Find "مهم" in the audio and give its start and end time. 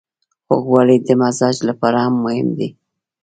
2.25-2.49